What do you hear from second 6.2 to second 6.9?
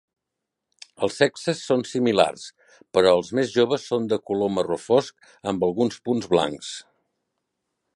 blancs.